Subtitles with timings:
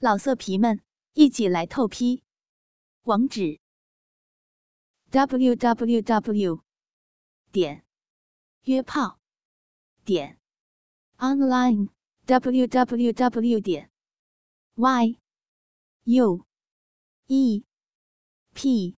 [0.00, 0.80] 老色皮们，
[1.14, 2.22] 一起来透批！
[3.02, 3.58] 网址
[5.10, 6.62] ：w w w
[7.50, 7.84] 点
[8.62, 9.18] 约炮
[10.04, 10.38] 点
[11.16, 11.88] online
[12.26, 13.90] w w w 点
[14.76, 15.18] y
[16.04, 16.46] u
[17.26, 17.64] e
[18.54, 18.96] p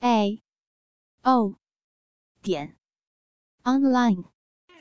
[0.00, 0.42] a
[1.22, 1.54] o
[2.42, 2.76] 点
[3.62, 4.24] online。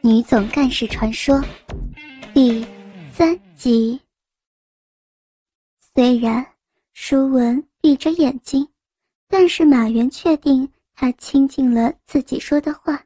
[0.01, 1.39] 女总干事传说
[2.33, 2.65] 第
[3.13, 4.06] 三集。
[5.97, 6.45] 虽然
[6.93, 8.69] 舒文闭着眼睛，
[9.27, 13.03] 但是马原确定他听进了自己说的话，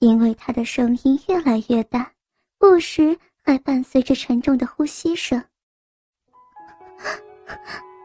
[0.00, 2.12] 因为他的声音越来越大，
[2.58, 5.42] 不时还伴随着沉重的呼吸声。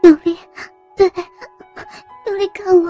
[0.04, 0.38] 用力，
[0.96, 1.12] 对，
[2.26, 2.90] 用力看我，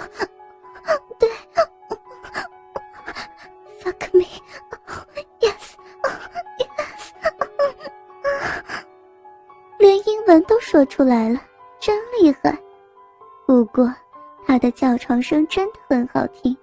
[11.06, 11.40] 来了，
[11.80, 12.58] 真厉害！
[13.46, 13.94] 不过，
[14.46, 16.56] 他的叫床声真的很好听，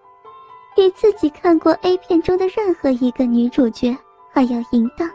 [0.75, 3.97] 比自己看过 A 片中的任何一个女主角
[4.33, 5.09] 还要淫荡。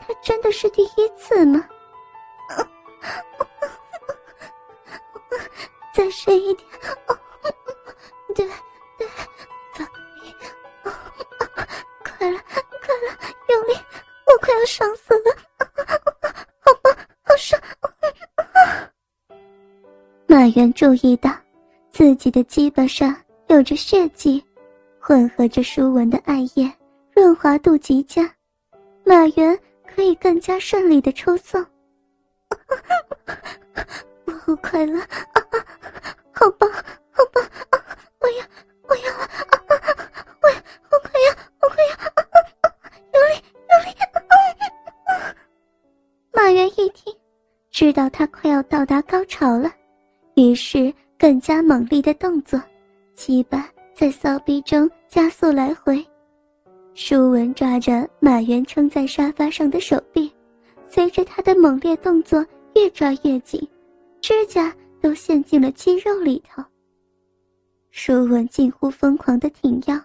[0.00, 1.64] 他真的是第一次吗？
[5.94, 6.68] 再深一点，
[20.50, 21.30] 马原注意到，
[21.92, 24.44] 自己的鸡巴上有着血迹，
[24.98, 26.68] 混合着舒文的艾叶，
[27.14, 28.28] 润滑度极佳，
[29.04, 29.56] 马原
[29.86, 31.64] 可以更加顺利的抽送。
[34.24, 34.98] 我好快乐，
[36.32, 36.68] 好棒，
[37.12, 37.48] 好棒！
[38.18, 38.44] 我要，
[38.88, 39.78] 我要，我要，
[40.90, 41.94] 我快要，我快要，
[43.12, 43.34] 用力，
[43.70, 43.94] 用力！
[46.32, 47.16] 马原一听，
[47.70, 49.70] 知道他快要到达高潮了。
[50.40, 52.58] 于是，更加猛烈的动作，
[53.14, 56.02] 鸡巴在骚逼中加速来回。
[56.94, 60.32] 舒文抓着马原撑在沙发上的手臂，
[60.86, 63.60] 随着他的猛烈动作越抓越紧，
[64.22, 66.64] 指甲都陷进了肌肉里头。
[67.90, 70.00] 舒文近乎疯狂的挺腰，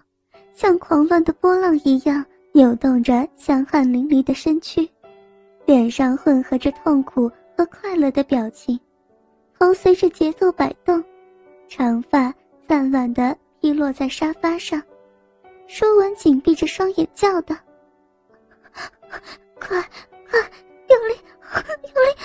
[0.52, 4.86] 像狂乱的波浪一样扭动着香汗淋漓的身躯，
[5.64, 8.78] 脸上混合着痛苦和快乐的表情。
[9.58, 11.02] 头随着节奏摆动，
[11.68, 12.32] 长发
[12.68, 14.82] 散乱的披落在沙发上。
[15.66, 17.56] 舒文紧闭着双眼，叫道
[19.58, 19.80] ：“快，
[20.30, 20.38] 快，
[20.88, 21.16] 用力，
[21.82, 22.16] 用力！！”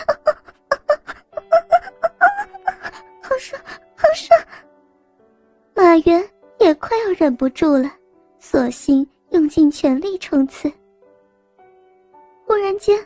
[5.73, 6.23] 马原
[6.59, 7.91] 也快要忍不住了，
[8.39, 10.71] 索性用尽全力冲刺。
[12.45, 13.03] 忽然间，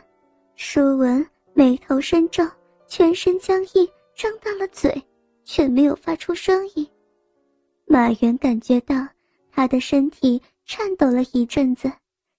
[0.56, 2.44] 舒文眉头深皱，
[2.86, 3.88] 全身僵硬。
[4.16, 4.90] 张大了嘴，
[5.44, 6.88] 却没有发出声音。
[7.84, 8.96] 马原感觉到
[9.52, 11.92] 他的身体颤抖了一阵子，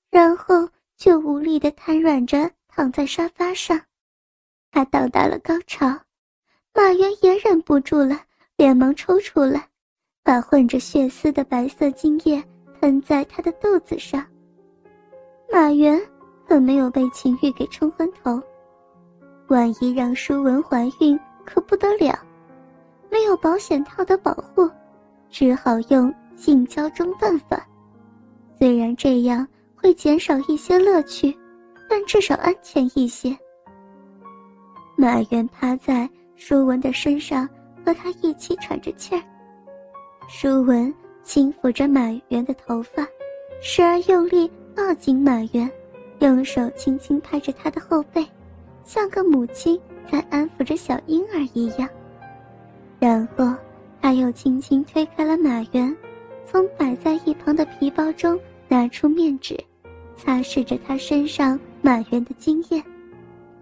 [0.09, 0.67] 然后
[0.97, 3.79] 就无力地瘫软着躺在沙发上。
[4.71, 5.88] 他到达了高潮，
[6.73, 8.19] 马原也忍不住了，
[8.55, 9.69] 连忙抽出来，
[10.23, 12.44] 把混着血丝的白色精液
[12.81, 14.25] 喷在他的肚子上。
[15.51, 16.01] 马原
[16.47, 18.41] 可没有被情欲给冲昏头，
[19.47, 21.17] 万一让舒文怀孕。
[21.49, 22.19] 可不得了，
[23.09, 24.69] 没有保险套的保护，
[25.29, 27.65] 只好用性交中断法。
[28.59, 31.33] 虽然这样会减少一些乐趣，
[31.87, 33.35] 但至少安全一些。
[34.97, 37.47] 马原趴在舒文的身上，
[37.85, 39.23] 和他一起喘着气儿。
[40.27, 40.93] 舒文
[41.23, 43.07] 轻抚着马原的头发，
[43.61, 45.71] 时而用力抱紧马原，
[46.19, 48.27] 用手轻轻拍着他的后背，
[48.83, 49.79] 像个母亲。
[50.12, 51.88] 在安抚着小婴儿一样，
[53.00, 53.53] 然后
[54.01, 55.95] 他又轻轻推开了马原，
[56.45, 59.57] 从摆在一旁的皮包中拿出面纸，
[60.16, 62.81] 擦拭着他身上马原的精液，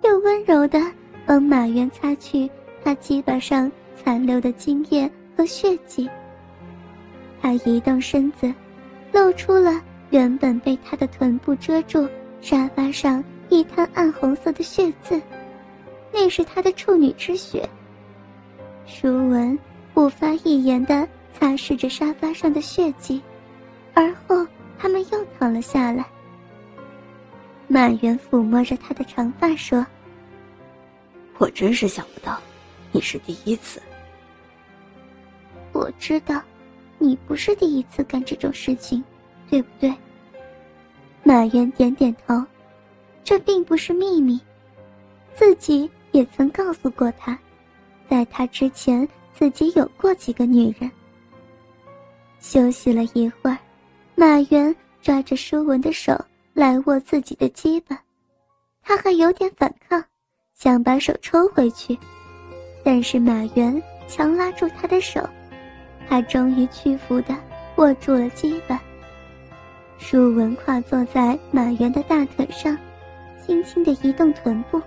[0.04, 0.80] 又温柔地
[1.26, 2.50] 帮马原擦去
[2.84, 6.10] 他鸡巴上残留的精液和血迹。
[7.42, 8.54] 他移动身子，
[9.12, 12.08] 露出了原本被他的臀部遮住
[12.42, 15.22] 沙发上一滩暗红色的血渍。
[16.18, 17.68] 那是他的处女之血。
[18.86, 19.60] 舒文
[19.94, 21.06] 不发一言的
[21.38, 23.22] 擦拭着沙发上的血迹，
[23.94, 24.48] 而后
[24.80, 26.06] 他们又躺了下来。
[27.68, 29.86] 满园抚摸着他的长发说
[31.38, 32.40] ：“我真是想不到，
[32.94, 33.82] 你是第一次。
[35.74, 36.42] 我知道，
[36.98, 39.04] 你不是第一次干这种事情，
[39.50, 39.94] 对不对？”
[41.24, 42.42] 满园点点头，
[43.22, 44.40] 这并不是秘密，
[45.34, 45.92] 自己。
[46.16, 47.38] 也曾告诉过他，
[48.10, 50.90] 在他之前自己有过几个女人。
[52.40, 53.58] 休息了一会儿，
[54.16, 56.18] 马原抓着舒文的手
[56.54, 58.02] 来握自己的鸡巴，
[58.82, 60.02] 他还有点反抗，
[60.54, 61.98] 想把手抽回去，
[62.82, 65.20] 但是马原强拉住他的手，
[66.08, 67.36] 他终于屈服的
[67.76, 68.82] 握住了鸡巴。
[69.98, 72.78] 舒文跨坐在马原的大腿上，
[73.46, 74.82] 轻轻的移动臀部。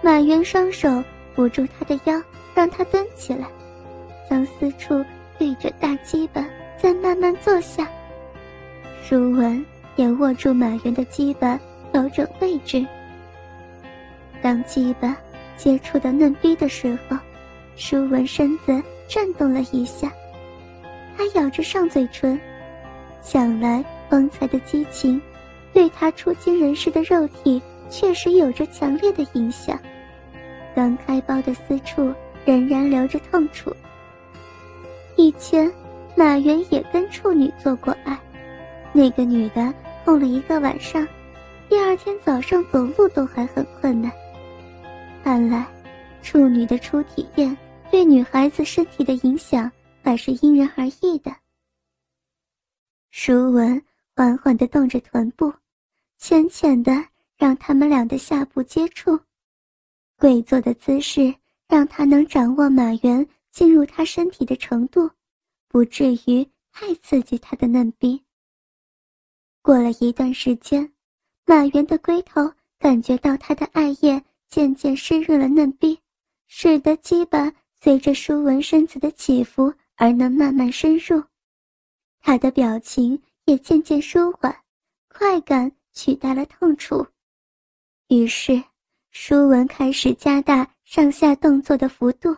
[0.00, 1.02] 马原双手
[1.34, 2.22] 扶住他的腰，
[2.54, 3.46] 让他蹲起来，
[4.30, 5.04] 将四处
[5.38, 6.44] 对着大鸡巴，
[6.80, 7.86] 再慢慢坐下。
[9.02, 9.64] 舒文
[9.96, 11.58] 也握住马原的鸡巴，
[11.92, 12.86] 调整位置。
[14.40, 15.16] 当鸡巴
[15.56, 17.16] 接触到嫩逼的时候，
[17.76, 20.12] 舒文身子震动了一下，
[21.16, 22.40] 他咬着上嘴唇，
[23.20, 25.20] 想来方才的激情，
[25.72, 27.60] 对他初经人世的肉体。
[27.90, 29.80] 确实有着强烈的影响，
[30.78, 32.14] 刚开包的私处
[32.44, 33.74] 仍然留着痛楚。
[35.16, 35.68] 以前
[36.16, 38.16] 马原也跟处女做过爱，
[38.92, 41.04] 那个女的痛了一个晚上，
[41.68, 44.12] 第二天早上走路都还很困难。
[45.24, 45.66] 看来，
[46.22, 47.58] 处女的初体验
[47.90, 49.68] 对女孩子身体的影响
[50.04, 51.34] 还是因人而异的。
[53.10, 53.82] 舒文
[54.14, 55.52] 缓缓地动着臀部，
[56.18, 56.92] 浅浅的。
[57.36, 59.16] 让他们俩的下部接触，
[60.18, 61.32] 跪坐的姿势
[61.68, 65.08] 让他能掌握马原进入他身体的程度，
[65.68, 68.20] 不至于太刺激他的嫩逼。
[69.62, 70.92] 过了一段时间，
[71.46, 75.98] 马原的龟头感觉到他的艾叶渐渐湿润了嫩逼，
[76.48, 81.22] 使得鸡巴随着舒文身子的起伏而能慢慢深入，
[82.20, 84.56] 他的表情也渐渐舒缓，
[85.08, 87.06] 快感取代了痛楚。
[88.08, 88.62] 于是，
[89.10, 92.36] 舒文开始加大上下动作的幅度。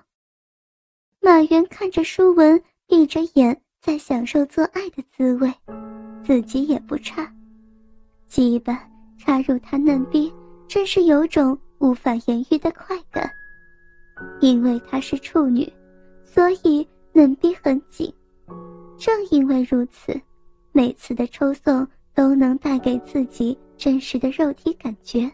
[1.20, 5.52] 马原看着舒文闭着眼在享受做爱的滋味，
[6.24, 7.30] 自己也不差。
[8.26, 8.88] 鸡巴
[9.18, 10.32] 插入他嫩逼，
[10.68, 13.30] 真是有种无法言喻的快感。
[14.40, 15.70] 因为她是处女，
[16.24, 18.12] 所以嫩逼很紧。
[18.98, 20.18] 正因为如此，
[20.72, 25.30] 每次的抽送都能带给自己真实的肉体感觉。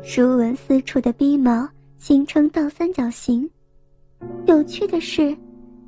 [0.00, 1.68] 舒文四处的逼毛
[1.98, 3.48] 形成倒三角形，
[4.46, 5.36] 有趣的是，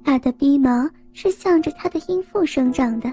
[0.04, 3.12] 他的逼毛是向着他的阴腹生长的，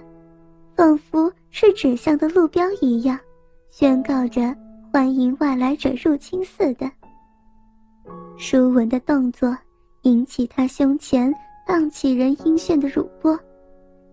[0.76, 3.18] 仿佛是指向的路标一样，
[3.72, 4.56] 宣告着
[4.92, 6.92] 欢迎外来者入侵似的。
[8.38, 9.58] 舒文的动作
[10.04, 11.34] 引起他胸前
[11.66, 13.40] 荡起人阴炫的乳波，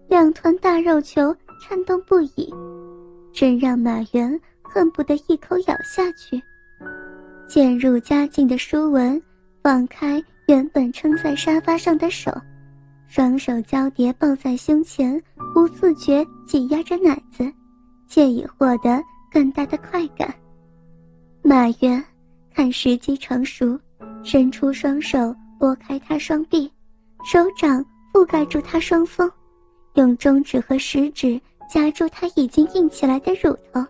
[0.08, 2.52] 两团大肉球颤动不已，
[3.32, 6.40] 真让马原恨不得一口咬下去。
[7.46, 9.20] 渐入佳境的舒文
[9.62, 12.30] 放开原本撑在沙发上的手，
[13.06, 15.20] 双手交叠抱在胸前，
[15.54, 17.50] 不自觉挤压着奶子，
[18.06, 19.02] 借以获得
[19.32, 20.32] 更大的快感。
[21.42, 22.04] 马原
[22.54, 23.78] 看时机成熟，
[24.22, 26.70] 伸出双手拨开他双臂，
[27.24, 29.30] 手掌覆盖住他双峰，
[29.94, 31.40] 用中指和食指
[31.70, 33.84] 夹住他已经硬起来的乳头，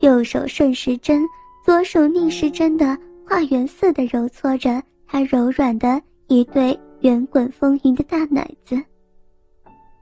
[0.00, 1.22] 右手顺时针。
[1.68, 8.82] 左手逆时针的画圆似的揉搓着他柔软的一对圆滚丰盈的大奶子。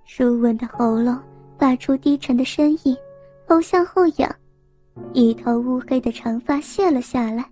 [0.05, 1.21] 舒文的喉咙
[1.59, 2.97] 发出低沉的声音，
[3.49, 4.33] 头向后仰，
[5.13, 7.45] 一头乌黑的长发卸了下来。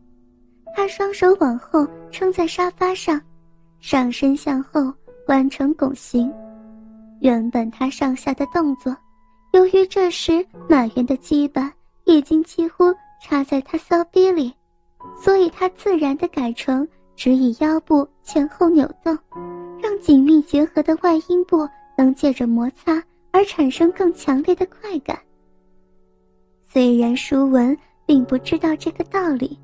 [0.77, 3.21] 他双手往后撑在沙发上，
[3.81, 4.95] 上身向后
[5.27, 6.33] 弯成拱形。
[7.21, 8.97] 原本他上下的动作，
[9.55, 12.95] 由于这时马原的鸡巴已经几乎。
[13.27, 14.53] 插在他骚逼里，
[15.19, 19.17] 所以他自然的改成只以腰部前后扭动，
[19.83, 21.67] 让紧密结合的外阴部
[21.97, 25.19] 能借着摩擦而产生更强烈的快感。
[26.67, 29.59] 虽然舒文并不知道这个道理，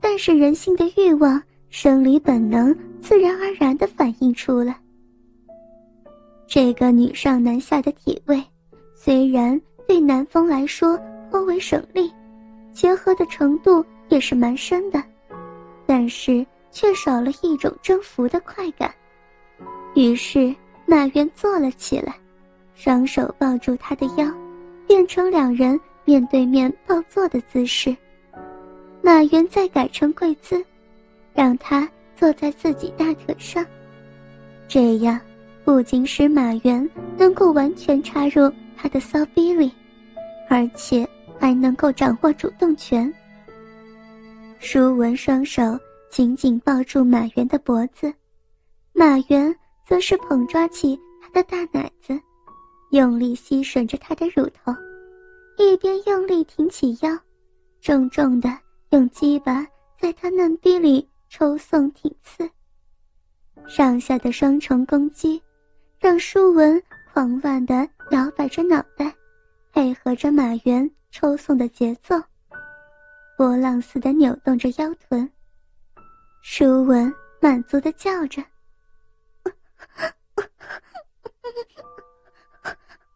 [0.00, 4.78] 但是人性的欲望、生理本能自然而然的反映出来。
[6.46, 8.40] 这个女上男下的体位，
[8.94, 10.96] 虽然对男方来说
[11.32, 12.08] 颇为省力。
[12.72, 15.02] 结合的程度也是蛮深的，
[15.86, 18.92] 但是却少了一种征服的快感。
[19.94, 20.54] 于是
[20.86, 22.14] 马原坐了起来，
[22.74, 24.26] 双手抱住他的腰，
[24.86, 27.94] 变成两人面对面抱坐的姿势。
[29.02, 30.64] 马原再改成跪姿，
[31.34, 33.64] 让他坐在自己大腿上，
[34.66, 35.20] 这样
[35.64, 36.88] 不仅使马原
[37.18, 39.70] 能够完全插入他的骚逼里，
[40.48, 41.06] 而且。
[41.42, 43.12] 还能够掌握主动权。
[44.60, 45.76] 舒文双手
[46.08, 48.14] 紧紧抱住马原的脖子，
[48.92, 49.52] 马原
[49.84, 52.16] 则是捧抓起他的大奶子，
[52.92, 54.72] 用力吸吮着他的乳头，
[55.58, 57.10] 一边用力挺起腰，
[57.80, 58.48] 重重的
[58.90, 59.66] 用鸡巴
[59.98, 62.48] 在他嫩逼里抽送挺刺。
[63.66, 65.42] 上下的双重攻击，
[65.98, 66.80] 让舒文
[67.12, 69.12] 狂乱的摇摆着脑袋，
[69.72, 72.20] 配合着马原抽送的节奏。
[73.36, 75.30] 波浪似的扭动着腰臀，
[76.42, 78.44] 舒文满足的叫着：“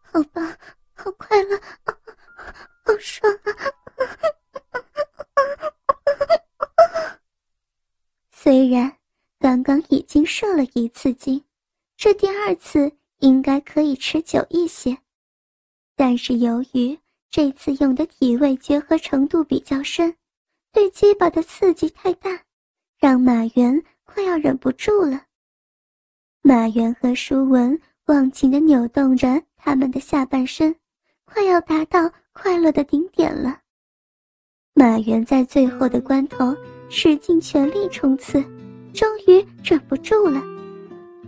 [0.03, 0.57] 好棒，
[0.93, 1.59] 好快乐，
[2.85, 3.51] 好爽啊！”
[8.31, 8.97] 虽然
[9.39, 11.43] 刚刚已经射了一次精，
[11.95, 14.97] 这第二次应该可以持久一些，
[15.95, 16.99] 但是由于……
[17.29, 20.15] 这次用的体位结合程度比较深，
[20.71, 22.41] 对鸡巴的刺激太大，
[22.99, 25.21] 让马原快要忍不住了。
[26.41, 30.73] 马原和舒文忘情地扭动着他们的下半身，
[31.25, 33.59] 快要达到快乐的顶点了。
[34.73, 36.55] 马原在最后的关头
[36.89, 38.41] 使尽全力冲刺，
[38.93, 40.41] 终于忍不住了。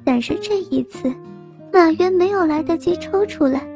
[0.06, 1.14] 但是这一次，
[1.74, 3.68] 马原没有来得及抽出来。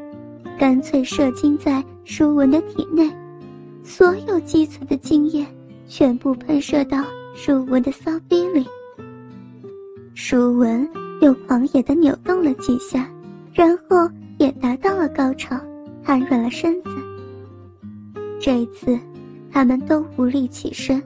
[0.57, 3.09] 干脆射精在舒文的体内，
[3.83, 5.45] 所有积存的精液
[5.87, 8.65] 全部喷射到舒文的骚逼里。
[10.13, 10.87] 舒文
[11.21, 13.09] 又狂野的扭动了几下，
[13.53, 15.59] 然后也达到了高潮，
[16.03, 16.89] 瘫软了身子。
[18.39, 18.99] 这一次，
[19.51, 21.01] 他们都无力起身，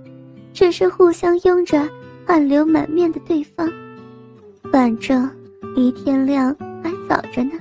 [0.53, 1.87] 只是互相拥着，
[2.25, 3.71] 汗流满面的对方。
[4.71, 5.29] 反正
[5.75, 7.51] 离天亮还早着呢。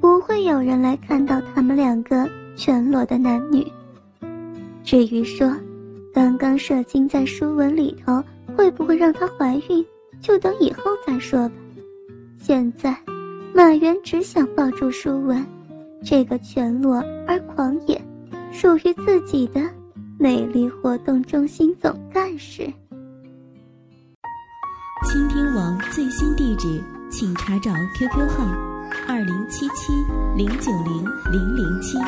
[0.00, 3.64] 不会有人来看到他们两个全裸的男女。
[4.82, 5.48] 至于说，
[6.12, 8.22] 刚刚射精在书文里头
[8.56, 9.86] 会不会让她怀孕，
[10.20, 11.54] 就等以后再说吧。
[12.36, 12.96] 现在，
[13.54, 15.46] 马原只想抱住舒文，
[16.04, 16.96] 这个全裸
[17.28, 18.00] 而狂野、
[18.50, 19.60] 属于自己的
[20.18, 22.62] 美丽活动中心总干事。
[25.04, 28.44] 倾听网最新地址，请查找 QQ 号。
[29.06, 29.92] 二零七七
[30.36, 31.98] 零九零零零七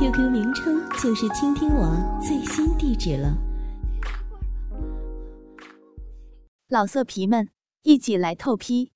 [0.00, 3.36] ，QQ 名称就是倾听网最新地址了。
[6.68, 7.50] 老色皮们，
[7.82, 8.92] 一起来透批！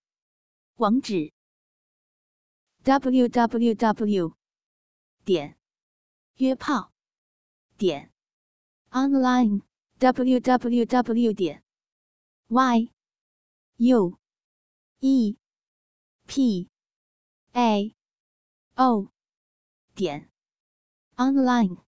[0.76, 1.34] 网址
[2.84, 4.34] ：w w w
[5.26, 5.58] 点
[6.36, 6.94] 约炮
[7.76, 8.10] 点
[8.90, 9.60] online
[9.98, 11.62] w w w 点
[12.48, 12.88] y
[13.76, 14.18] u
[15.00, 15.36] e
[16.26, 16.70] p
[17.52, 17.94] a
[18.76, 19.12] o
[19.94, 20.30] 点
[21.18, 21.78] online。